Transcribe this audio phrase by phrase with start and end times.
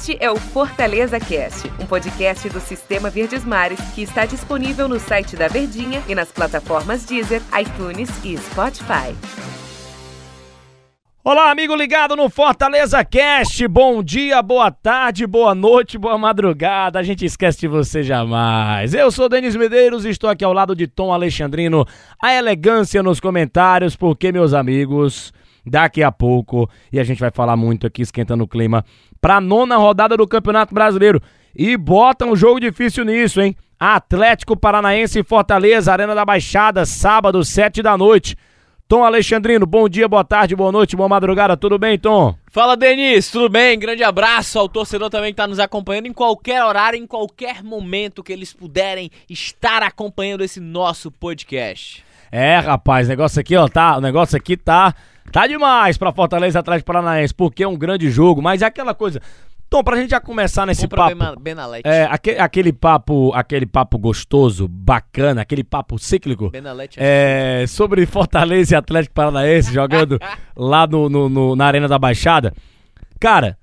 [0.00, 4.98] Este é o Fortaleza Cast, um podcast do Sistema Verdes Mares que está disponível no
[4.98, 9.14] site da Verdinha e nas plataformas Deezer, iTunes e Spotify.
[11.22, 13.68] Olá, amigo ligado no Fortaleza Cast.
[13.68, 16.98] Bom dia, boa tarde, boa noite, boa madrugada.
[16.98, 18.94] A gente esquece de você jamais.
[18.94, 21.86] Eu sou Denis Medeiros e estou aqui ao lado de Tom Alexandrino.
[22.24, 25.30] A elegância nos comentários, porque, meus amigos,
[25.64, 28.84] daqui a pouco, e a gente vai falar muito aqui, esquentando o clima,
[29.20, 31.20] para nona rodada do Campeonato Brasileiro.
[31.54, 33.56] E bota um jogo difícil nisso, hein?
[33.78, 38.36] Atlético Paranaense e Fortaleza, Arena da Baixada, sábado, sete da noite.
[38.90, 42.34] Tom Alexandrino, bom dia, boa tarde, boa noite, boa madrugada, tudo bem, Tom?
[42.50, 43.78] Fala, Denis, tudo bem?
[43.78, 48.20] Grande abraço ao torcedor também que está nos acompanhando em qualquer horário, em qualquer momento
[48.20, 52.04] que eles puderem estar acompanhando esse nosso podcast.
[52.32, 54.92] É, rapaz, o negócio aqui, ó, tá, o negócio aqui tá
[55.32, 59.20] Tá demais pra Fortaleza atrás Paranaense, porque é um grande jogo, mas é aquela coisa.
[59.70, 61.40] Tom, pra gente já começar nesse Compra papo.
[61.40, 61.88] Benalete.
[61.88, 66.50] É, aquele, aquele papo, aquele papo gostoso, bacana, aquele papo cíclico.
[66.50, 70.18] Benalete é, sobre Fortaleza e Atlético Paranaense jogando
[70.56, 72.52] lá no, no, no, na Arena da Baixada.
[73.20, 73.56] Cara,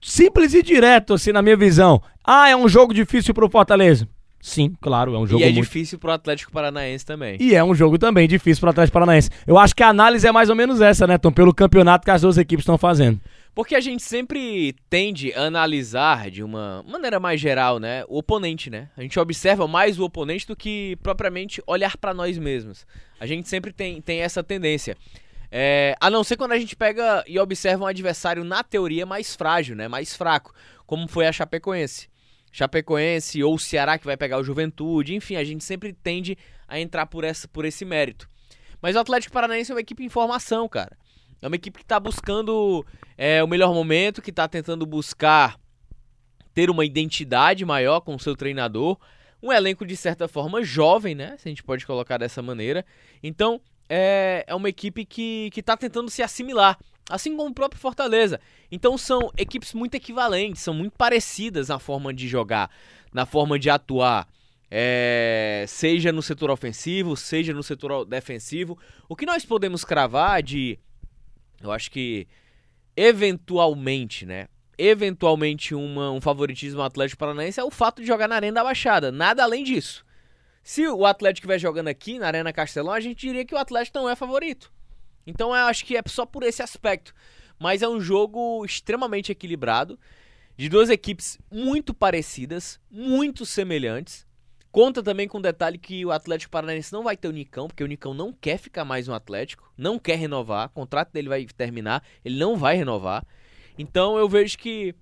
[0.00, 2.00] simples e direto, assim, na minha visão.
[2.24, 4.08] Ah, é um jogo difícil pro Fortaleza.
[4.46, 5.64] Sim, claro, é um jogo E é muito...
[5.64, 7.38] difícil pro Atlético Paranaense também.
[7.40, 9.30] E é um jogo também difícil pro Atlético Paranaense.
[9.46, 11.32] Eu acho que a análise é mais ou menos essa, né, Tom?
[11.32, 13.18] Pelo campeonato que as duas equipes estão fazendo.
[13.54, 18.68] Porque a gente sempre tende a analisar de uma maneira mais geral, né, o oponente,
[18.68, 18.90] né?
[18.98, 22.86] A gente observa mais o oponente do que propriamente olhar para nós mesmos.
[23.18, 24.94] A gente sempre tem, tem essa tendência.
[25.50, 29.34] É, a não ser quando a gente pega e observa um adversário, na teoria, mais
[29.34, 29.88] frágil, né?
[29.88, 30.52] Mais fraco,
[30.86, 32.12] como foi a Chapecoense.
[32.54, 36.38] Chapecoense ou Ceará que vai pegar o Juventude, enfim, a gente sempre tende
[36.68, 38.28] a entrar por, essa, por esse mérito.
[38.80, 40.96] Mas o Atlético Paranaense é uma equipe em formação, cara.
[41.42, 42.86] É uma equipe que está buscando
[43.18, 45.58] é, o melhor momento, que está tentando buscar
[46.54, 48.96] ter uma identidade maior com o seu treinador.
[49.42, 51.36] Um elenco, de certa forma, jovem, né?
[51.36, 52.86] Se a gente pode colocar dessa maneira.
[53.20, 53.60] Então,
[53.96, 56.76] é, é uma equipe que está tentando se assimilar
[57.08, 58.40] assim como o próprio Fortaleza.
[58.70, 62.70] Então são equipes muito equivalentes, são muito parecidas na forma de jogar,
[63.12, 64.26] na forma de atuar.
[64.70, 68.78] É, seja no setor ofensivo, seja no setor defensivo.
[69.08, 70.78] O que nós podemos cravar de.
[71.62, 72.26] Eu acho que
[72.96, 74.48] eventualmente, né?
[74.76, 79.12] Eventualmente uma, um favoritismo Atlético Paranaense é o fato de jogar na Arena da Baixada.
[79.12, 80.04] Nada além disso.
[80.64, 83.98] Se o Atlético estiver jogando aqui na Arena Castelão, a gente diria que o Atlético
[83.98, 84.72] não é favorito.
[85.26, 87.14] Então eu acho que é só por esse aspecto.
[87.58, 90.00] Mas é um jogo extremamente equilibrado,
[90.56, 94.26] de duas equipes muito parecidas, muito semelhantes.
[94.72, 97.84] Conta também com o detalhe que o Atlético Paranaense não vai ter o Nicão, porque
[97.84, 101.44] o Nicão não quer ficar mais no Atlético, não quer renovar, o contrato dele vai
[101.44, 103.24] terminar, ele não vai renovar.
[103.78, 104.94] Então eu vejo que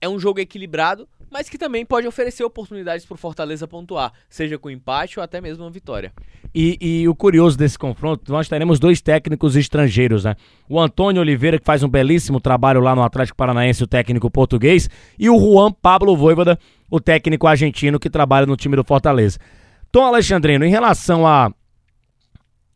[0.00, 4.58] é um jogo equilibrado, mas que também pode oferecer oportunidades para o Fortaleza pontuar, seja
[4.58, 6.12] com empate ou até mesmo uma vitória.
[6.54, 10.34] E, e, o curioso desse confronto, nós teremos dois técnicos estrangeiros, né?
[10.68, 14.88] O Antônio Oliveira, que faz um belíssimo trabalho lá no Atlético Paranaense, o técnico português,
[15.18, 16.58] e o Juan Pablo Voivoda,
[16.90, 19.38] o técnico argentino que trabalha no time do Fortaleza.
[19.92, 21.52] Tom Alexandrino, em relação a,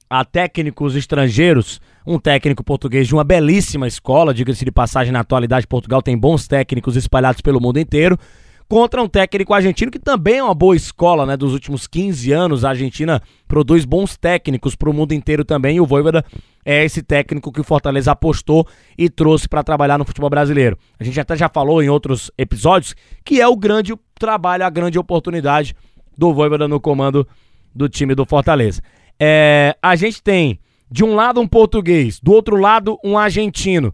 [0.09, 5.67] a técnicos estrangeiros, um técnico português de uma belíssima escola, diga-se de passagem, na atualidade
[5.67, 8.19] Portugal tem bons técnicos espalhados pelo mundo inteiro,
[8.73, 11.37] contra um técnico argentino que também é uma boa escola, né?
[11.37, 15.81] Dos últimos 15 anos, a Argentina produz bons técnicos para o mundo inteiro também, e
[15.83, 16.25] o Voivoda
[16.65, 18.67] é esse técnico que o Fortaleza apostou
[18.97, 20.79] e trouxe para trabalhar no futebol brasileiro.
[20.99, 24.99] A gente até já falou em outros episódios que é o grande trabalho, a grande
[24.99, 25.77] oportunidade
[26.17, 27.29] do Voivoda no comando
[27.75, 28.81] do time do Fortaleza.
[29.21, 30.59] É, a gente tem
[30.91, 33.93] de um lado um português, do outro lado um argentino.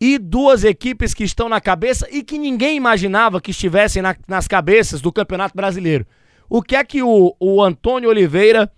[0.00, 4.48] E duas equipes que estão na cabeça e que ninguém imaginava que estivessem na, nas
[4.48, 6.06] cabeças do Campeonato Brasileiro.
[6.48, 8.70] O que é que o, o Antônio Oliveira,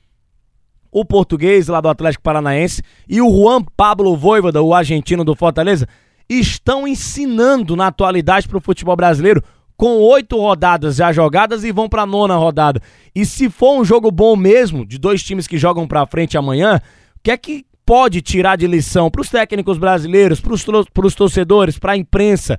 [0.91, 5.89] o português lá do Atlético Paranaense, e o Juan Pablo Voivoda, o argentino do Fortaleza,
[6.29, 9.43] estão ensinando na atualidade para o futebol brasileiro
[9.77, 12.81] com oito rodadas já jogadas e vão para a nona rodada.
[13.15, 16.81] E se for um jogo bom mesmo, de dois times que jogam para frente amanhã,
[17.23, 21.93] que é que pode tirar de lição para os técnicos brasileiros, para os torcedores, para
[21.93, 22.59] a imprensa,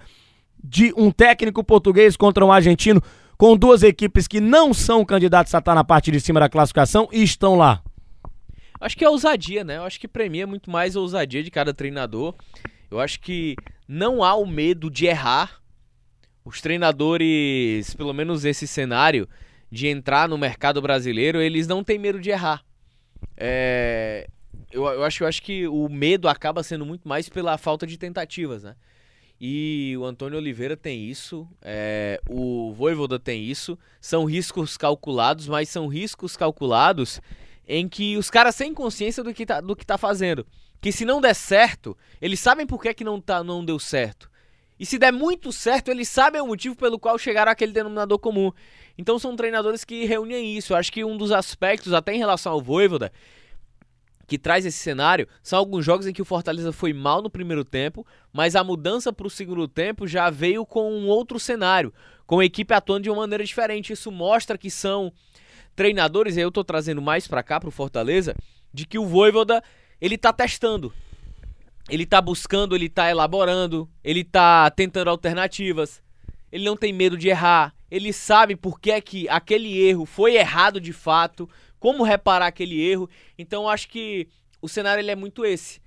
[0.63, 3.01] de um técnico português contra um argentino,
[3.37, 7.09] com duas equipes que não são candidatos a estar na parte de cima da classificação
[7.11, 7.83] e estão lá?
[8.79, 9.77] Acho que é ousadia, né?
[9.77, 12.33] Eu acho que premia muito mais a ousadia de cada treinador.
[12.89, 13.55] Eu acho que
[13.87, 15.61] não há o medo de errar.
[16.45, 19.27] Os treinadores, pelo menos esse cenário
[19.69, 22.63] de entrar no mercado brasileiro, eles não têm medo de errar.
[23.35, 24.27] É,
[24.71, 27.97] eu, eu, acho, eu acho que o medo acaba sendo muito mais pela falta de
[27.97, 28.75] tentativas, né?
[29.39, 33.77] E o Antônio Oliveira tem isso, é, o Voivoda tem isso.
[34.01, 37.21] São riscos calculados, mas são riscos calculados
[37.67, 40.45] em que os caras têm consciência do que tá, do que tá fazendo.
[40.81, 44.29] Que se não der certo, eles sabem por que, que não, tá, não deu certo.
[44.79, 48.51] E se der muito certo, eles sabem o motivo pelo qual chegaram àquele denominador comum.
[48.97, 50.73] Então são treinadores que reúnem isso.
[50.73, 53.11] Eu acho que um dos aspectos, até em relação ao Voivoda,
[54.27, 57.63] que traz esse cenário, são alguns jogos em que o Fortaleza foi mal no primeiro
[57.63, 61.93] tempo, mas a mudança para o segundo tempo já veio com um outro cenário,
[62.25, 63.93] com a equipe atuando de uma maneira diferente.
[63.93, 65.13] Isso mostra que são
[65.75, 68.35] treinadores, e eu estou trazendo mais para cá, para o Fortaleza,
[68.73, 69.63] de que o Voivoda,
[70.01, 70.93] ele está testando.
[71.89, 76.01] Ele está buscando, ele está elaborando, ele está tentando alternativas.
[76.51, 77.73] Ele não tem medo de errar.
[77.89, 82.81] Ele sabe por que é que aquele erro foi errado de fato, como reparar aquele
[82.81, 83.09] erro.
[83.37, 84.27] Então acho que
[84.61, 85.81] o cenário ele é muito esse.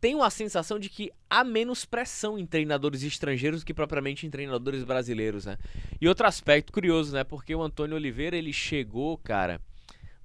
[0.00, 4.30] Tenho a sensação de que há menos pressão em treinadores estrangeiros do que propriamente em
[4.30, 5.58] treinadores brasileiros, né?
[6.00, 7.24] E outro aspecto curioso, né?
[7.24, 9.60] Porque o Antônio Oliveira ele chegou, cara,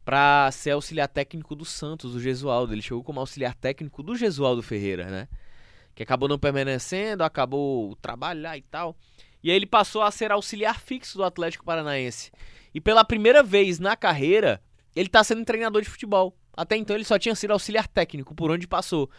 [0.05, 2.71] para ser auxiliar técnico do Santos, do Gesualdo.
[2.71, 5.27] Ele chegou como auxiliar técnico do Gesualdo Ferreira, né?
[5.95, 8.95] Que acabou não permanecendo, acabou o trabalho lá e tal.
[9.43, 12.31] E aí ele passou a ser auxiliar fixo do Atlético Paranaense.
[12.73, 14.61] E pela primeira vez na carreira,
[14.95, 16.35] ele está sendo treinador de futebol.
[16.55, 19.09] Até então ele só tinha sido auxiliar técnico, por onde passou.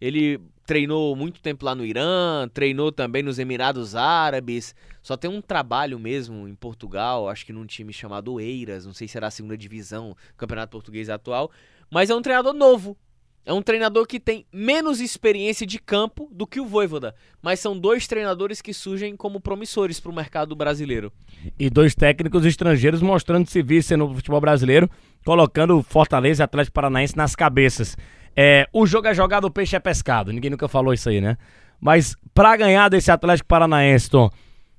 [0.00, 4.74] Ele treinou muito tempo lá no Irã, treinou também nos Emirados Árabes.
[5.02, 9.08] Só tem um trabalho mesmo em Portugal, acho que num time chamado Eiras, não sei
[9.08, 11.50] se era a segunda divisão, campeonato português atual.
[11.90, 12.96] Mas é um treinador novo.
[13.46, 17.78] É um treinador que tem menos experiência de campo do que o Voivoda, mas são
[17.78, 21.12] dois treinadores que surgem como promissores para o mercado brasileiro.
[21.58, 24.88] E dois técnicos estrangeiros mostrando serviço no futebol brasileiro,
[25.26, 27.98] colocando Fortaleza e Atlético Paranaense nas cabeças.
[28.34, 30.32] É, o jogo é jogado, o peixe é pescado.
[30.32, 31.36] Ninguém nunca falou isso aí, né?
[31.78, 34.30] Mas para ganhar desse Atlético Paranaense, Tom,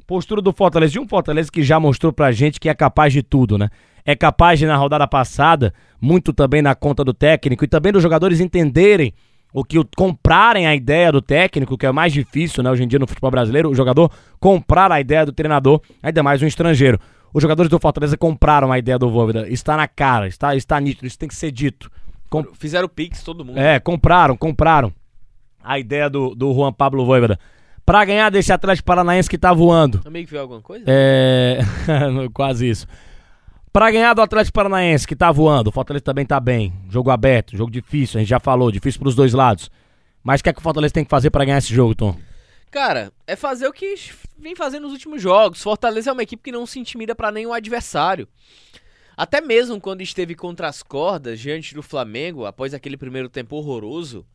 [0.07, 3.21] postura do Fortaleza, de um Fortaleza que já mostrou pra gente que é capaz de
[3.21, 3.69] tudo, né?
[4.05, 8.03] É capaz de, na rodada passada, muito também na conta do técnico e também dos
[8.03, 9.13] jogadores entenderem
[9.51, 12.99] o que comprarem a ideia do técnico, que é mais difícil, né, hoje em dia
[12.99, 16.99] no futebol brasileiro, o jogador comprar a ideia do treinador, ainda mais um estrangeiro.
[17.33, 21.07] Os jogadores do Fortaleza compraram a ideia do Voivoda, está na cara, está, está nítido,
[21.07, 21.89] isso tem que ser dito.
[22.29, 22.43] Com...
[22.53, 23.57] Fizeram o Pix, todo mundo.
[23.57, 24.91] É, compraram, compraram
[25.63, 27.39] a ideia do, do Juan Pablo Voivoda.
[27.85, 29.99] Pra ganhar desse Atlético Paranaense que tá voando.
[29.99, 30.83] Também que viu alguma coisa?
[30.87, 31.59] É.
[32.33, 32.87] Quase isso.
[33.75, 36.71] Pra ganhar do Atlético Paranaense que tá voando, o Fortaleza também tá bem.
[36.89, 39.69] Jogo aberto, jogo difícil, a gente já falou, difícil pros dois lados.
[40.23, 42.17] Mas o que é que o Fortaleza tem que fazer para ganhar esse jogo, Tom?
[42.71, 43.95] Cara, é fazer o que
[44.37, 45.61] vem fazendo nos últimos jogos.
[45.61, 48.29] Fortaleza é uma equipe que não se intimida para nenhum adversário.
[49.17, 54.25] Até mesmo quando esteve contra as cordas diante do Flamengo, após aquele primeiro tempo horroroso,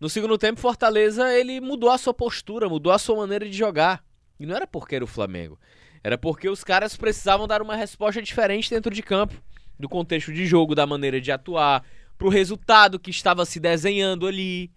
[0.00, 4.02] no segundo tempo Fortaleza ele mudou a sua postura, mudou a sua maneira de jogar.
[4.40, 5.58] E não era porque era o Flamengo,
[6.06, 9.42] era porque os caras precisavam dar uma resposta diferente dentro de campo,
[9.76, 11.84] do contexto de jogo, da maneira de atuar,
[12.16, 14.70] pro resultado que estava se desenhando ali.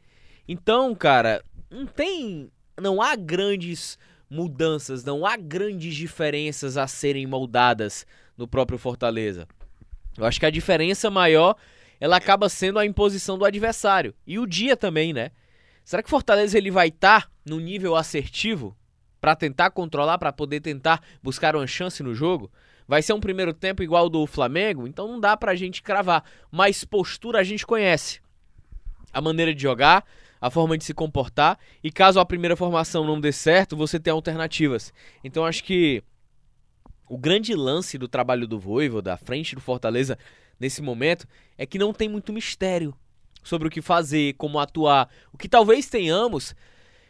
[0.48, 2.50] Então, cara, não tem,
[2.82, 3.96] não há grandes
[4.28, 9.48] mudanças, não há grandes diferenças a serem moldadas no próprio Fortaleza.
[10.18, 11.56] Eu acho que a diferença maior
[12.00, 15.30] ela acaba sendo a imposição do adversário e o dia também, né?
[15.86, 18.76] Será que o Fortaleza ele vai estar tá no nível assertivo
[19.20, 22.52] para tentar controlar, para poder tentar buscar uma chance no jogo?
[22.88, 24.88] Vai ser um primeiro tempo igual ao do Flamengo?
[24.88, 28.20] Então não dá pra gente cravar, mas postura a gente conhece.
[29.14, 30.04] A maneira de jogar,
[30.42, 34.12] a forma de se comportar e caso a primeira formação não dê certo, você tem
[34.12, 34.94] alternativas.
[35.24, 36.04] Então acho que
[37.08, 40.18] o grande lance do trabalho do Voivo, da frente do Fortaleza
[40.60, 42.96] nesse momento, é que não tem muito mistério
[43.44, 45.10] sobre o que fazer, como atuar.
[45.34, 46.56] O que talvez tenhamos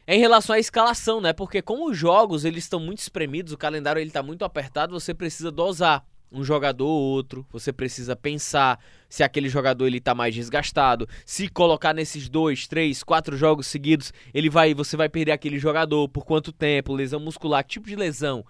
[0.09, 1.33] é em relação à escalação, né?
[1.33, 5.13] Porque como os jogos eles estão muito espremidos, o calendário ele está muito apertado, você
[5.13, 10.33] precisa dosar um jogador ou outro, você precisa pensar se aquele jogador ele tá mais
[10.33, 15.59] desgastado, se colocar nesses dois, três, quatro jogos seguidos, ele vai, você vai perder aquele
[15.59, 18.43] jogador por quanto tempo, lesão muscular, que tipo de lesão.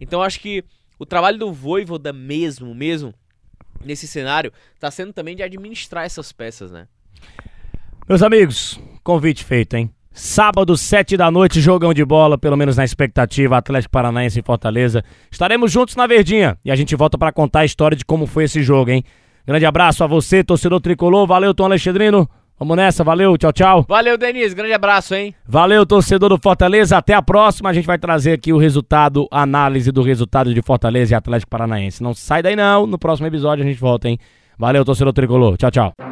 [0.00, 0.64] Então acho que
[0.98, 3.12] o trabalho do Voivoda mesmo, mesmo,
[3.84, 6.88] nesse cenário, está sendo também de administrar essas peças, né?
[8.08, 9.94] Meus amigos, convite feito, hein?
[10.12, 15.02] Sábado, sete da noite, jogão de bola, pelo menos na expectativa, Atlético Paranaense e Fortaleza.
[15.30, 18.44] Estaremos juntos na Verdinha e a gente volta para contar a história de como foi
[18.44, 19.02] esse jogo, hein?
[19.46, 21.26] Grande abraço a você, torcedor tricolor.
[21.26, 22.28] Valeu, Tom Alexandrino.
[22.58, 23.84] Vamos nessa, valeu, tchau, tchau.
[23.88, 25.34] Valeu, Denise, grande abraço, hein?
[25.44, 27.70] Valeu, torcedor do Fortaleza, até a próxima.
[27.70, 32.02] A gente vai trazer aqui o resultado, análise do resultado de Fortaleza e Atlético Paranaense.
[32.02, 34.18] Não sai daí não, no próximo episódio a gente volta, hein?
[34.56, 36.11] Valeu, torcedor tricolor, tchau, tchau.